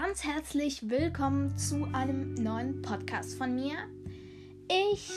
[0.00, 3.74] ganz herzlich willkommen zu einem neuen Podcast von mir.
[4.66, 5.12] Ich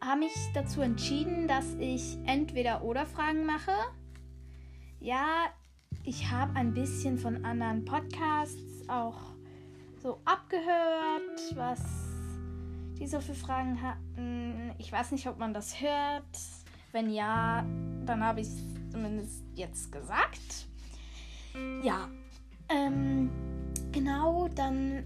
[0.00, 3.70] habe mich dazu entschieden, dass ich entweder oder Fragen mache.
[4.98, 5.46] Ja,
[6.02, 9.20] ich habe ein bisschen von anderen Podcasts auch
[10.02, 11.80] so abgehört, was
[12.98, 14.74] die so für Fragen hatten.
[14.78, 16.24] Ich weiß nicht, ob man das hört.
[16.90, 17.64] Wenn ja,
[18.06, 18.56] dann habe ich es
[18.90, 20.66] zumindest jetzt gesagt.
[21.84, 22.08] Ja,
[24.48, 25.04] genau, dann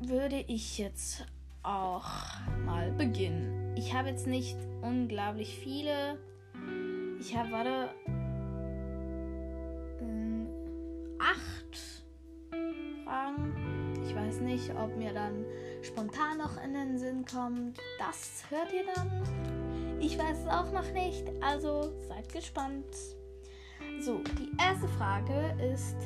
[0.00, 1.26] würde ich jetzt
[1.62, 2.06] auch
[2.64, 3.74] mal beginnen.
[3.76, 6.18] Ich habe jetzt nicht unglaublich viele.
[7.20, 7.88] Ich habe, warte,
[10.00, 10.46] ähm,
[11.18, 12.04] acht
[13.04, 14.02] Fragen.
[14.06, 15.44] Ich weiß nicht, ob mir dann
[15.82, 17.78] spontan noch in den Sinn kommt.
[17.98, 20.00] Das hört ihr dann.
[20.00, 22.94] Ich weiß es auch noch nicht, also seid gespannt.
[24.00, 25.96] So, die erste Frage ist,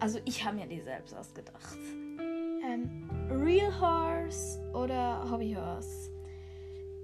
[0.00, 1.78] also ich habe mir die selbst ausgedacht.
[2.18, 6.10] Ähm, Real Horse oder Hobby Horse?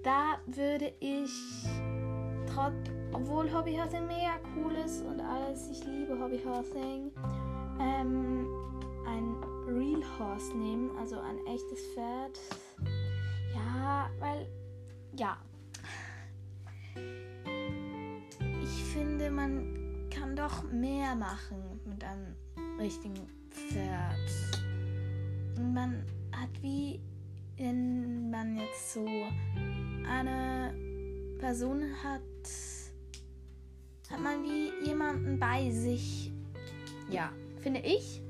[0.02, 1.30] Da würde ich,
[2.52, 2.74] trotz,
[3.12, 7.12] obwohl Hobbyhorsing mega cool ist und alles, ich liebe Hobbyhorsing,
[7.80, 8.48] ähm,
[9.06, 9.36] ein
[9.68, 12.40] Real Horse nehmen, also ein echtes Pferd.
[13.54, 14.48] Ja, weil,
[15.16, 15.36] ja.
[18.62, 19.81] Ich finde, man
[20.36, 22.34] doch mehr machen mit einem
[22.78, 24.66] richtigen Pferd.
[25.56, 27.00] Und man hat wie,
[27.56, 29.06] wenn man jetzt so
[30.08, 30.74] eine
[31.38, 32.20] Person hat,
[34.10, 36.32] hat man wie jemanden bei sich.
[37.10, 38.22] Ja, finde ich.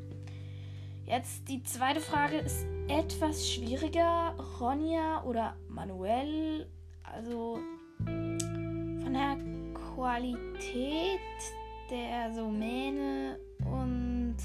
[1.06, 4.34] Jetzt die zweite Frage ist etwas schwieriger.
[4.60, 6.68] Ronja oder Manuel,
[7.02, 7.58] also
[8.04, 9.36] von der
[9.94, 11.20] Qualität
[11.92, 14.36] der so Mähne und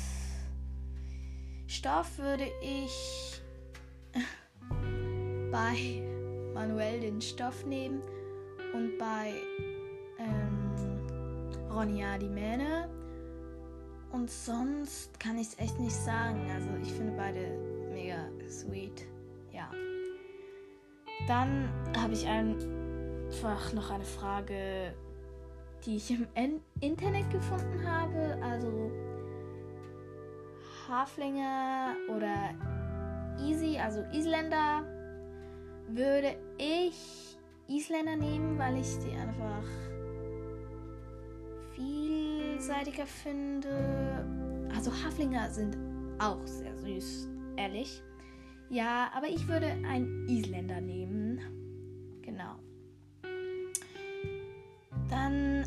[1.66, 3.42] Stoff würde ich
[5.52, 6.04] bei
[6.54, 8.02] Manuel den Stoff nehmen
[8.74, 9.32] und bei
[10.20, 12.90] ähm, Ronja die Mähne.
[14.12, 16.52] Und sonst kann ich es echt nicht sagen.
[16.54, 17.58] Also ich finde beide
[17.94, 19.06] mega sweet.
[19.54, 19.72] Ja.
[21.28, 24.94] Dann habe ich einfach noch eine Frage,
[25.86, 28.38] die ich im Internet gefunden habe.
[28.42, 28.92] Also
[30.88, 32.54] Haflinger oder
[33.40, 34.84] Easy, also Isländer,
[35.90, 39.64] würde ich Isländer nehmen, weil ich die einfach
[41.76, 44.26] vielseitiger finde.
[44.76, 45.78] Also Haflinger sind
[46.20, 48.02] auch sehr süß, ehrlich.
[48.70, 51.27] Ja, aber ich würde einen Isländer nehmen.
[55.18, 55.64] Dann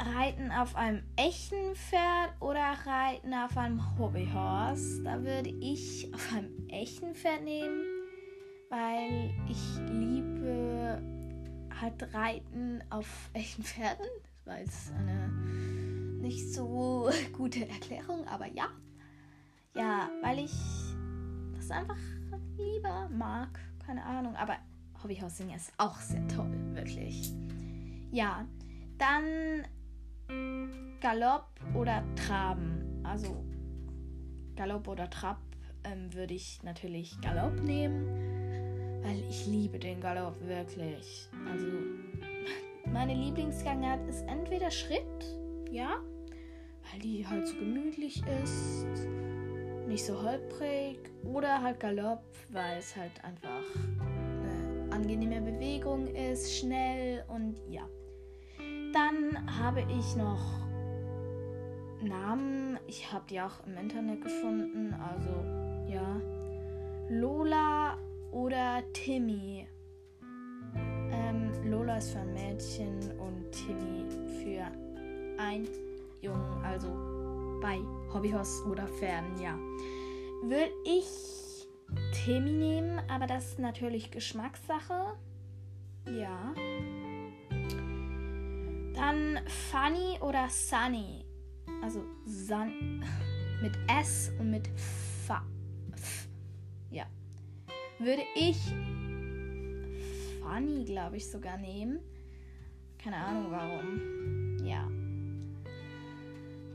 [0.00, 5.04] Reiten auf einem echten Pferd oder Reiten auf einem Hobbyhorse?
[5.04, 7.84] Da würde ich auf einem echten Pferd nehmen,
[8.68, 11.00] weil ich liebe
[11.80, 14.06] halt Reiten auf echten Pferden.
[14.44, 15.28] Das war jetzt eine
[16.20, 18.66] nicht so gute Erklärung, aber ja.
[19.76, 20.54] Ja, weil ich
[21.56, 21.98] das einfach
[22.56, 23.60] lieber mag.
[23.86, 24.56] Keine Ahnung, aber
[25.00, 27.32] Hobbyhorsing ist auch sehr toll, wirklich.
[28.12, 28.46] Ja,
[28.98, 29.64] dann
[31.00, 33.00] Galopp oder Traben.
[33.02, 33.44] Also
[34.54, 35.38] Galopp oder Trab
[35.84, 41.28] ähm, würde ich natürlich Galopp nehmen, weil ich liebe den Galopp wirklich.
[41.50, 41.66] Also
[42.92, 45.24] meine Lieblingsgangart ist entweder Schritt,
[45.70, 45.96] ja,
[46.90, 48.86] weil die halt so gemütlich ist,
[49.88, 53.64] nicht so holprig, oder halt Galopp, weil es halt einfach
[53.98, 57.88] eine angenehme Bewegung ist, schnell und ja.
[59.58, 60.40] Habe ich noch
[62.02, 62.78] Namen.
[62.86, 64.94] Ich habe die auch im Internet gefunden.
[64.94, 65.30] Also
[65.90, 66.20] ja.
[67.08, 67.96] Lola
[68.30, 69.66] oder Timmy.
[71.10, 74.06] Ähm, Lola ist für ein Mädchen und Timmy
[74.42, 74.64] für
[75.38, 75.68] ein
[76.20, 76.64] Jungen.
[76.64, 76.88] Also
[77.60, 77.78] bei
[78.12, 79.56] Hobbyhorse oder Pferden, ja.
[80.44, 81.68] Will ich
[82.24, 85.14] Timmy nehmen, aber das ist natürlich Geschmackssache.
[86.06, 86.54] Ja.
[89.02, 91.24] Dann Funny oder Sunny.
[91.82, 93.02] Also Sun
[93.60, 95.28] mit S und mit F.
[95.92, 96.28] F.
[96.88, 97.06] Ja.
[97.98, 98.58] Würde ich
[100.40, 101.98] Funny, glaube ich, sogar nehmen.
[102.96, 104.64] Keine Ahnung warum.
[104.64, 104.86] Ja.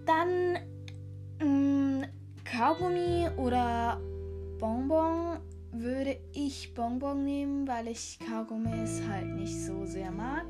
[0.05, 0.57] Dann
[1.39, 2.05] mh, mm,
[2.43, 4.01] Kaugummi oder
[4.59, 5.39] Bonbon
[5.71, 10.45] würde ich Bonbon nehmen, weil ich Kaugummis halt nicht so sehr mag.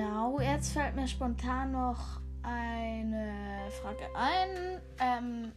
[0.00, 4.80] Genau, jetzt fällt mir spontan noch ein eine Frage ein.
[4.98, 5.52] Ähm,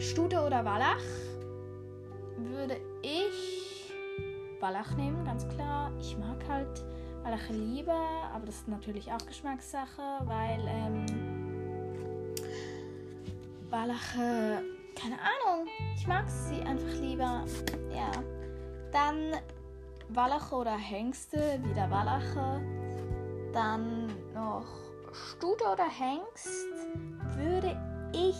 [0.00, 1.02] Stute oder Wallach?
[2.38, 3.92] Würde ich
[4.60, 5.92] Wallach nehmen, ganz klar.
[6.00, 6.82] Ich mag halt
[7.24, 8.00] Wallach lieber,
[8.34, 11.04] aber das ist natürlich auch Geschmackssache, weil ähm,
[13.68, 14.62] Wallache,
[14.98, 17.44] keine Ahnung, ich mag sie einfach lieber.
[17.94, 18.10] Ja,
[18.92, 19.32] dann
[20.08, 22.85] Wallache oder Hengste, wieder Wallache.
[23.56, 24.66] Dann noch
[25.14, 26.46] Stute oder Hengst
[27.38, 27.74] würde
[28.12, 28.36] ich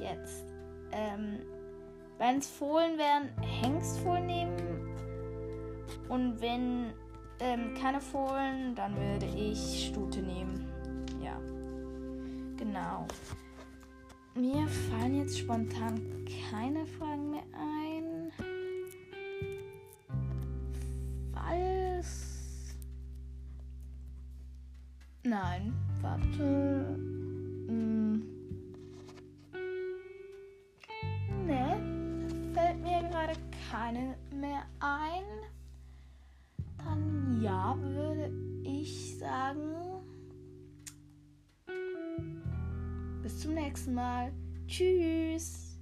[0.00, 0.44] jetzt,
[0.92, 1.40] ähm,
[2.18, 4.54] wenn es Fohlen wären, Hengstfohlen nehmen.
[6.08, 6.92] Und wenn
[7.40, 10.64] ähm, keine Fohlen, dann würde ich Stute nehmen.
[11.20, 11.36] Ja,
[12.56, 13.08] genau.
[14.36, 17.73] Mir fallen jetzt spontan keine Fragen mehr ein.
[25.26, 25.72] Nein,
[26.02, 26.98] warte.
[27.66, 28.22] Hm.
[31.46, 33.32] Ne, fällt mir gerade
[33.70, 35.24] keine mehr ein.
[36.76, 38.30] Dann ja, würde
[38.64, 39.74] ich sagen.
[43.22, 44.30] Bis zum nächsten Mal.
[44.66, 45.73] Tschüss.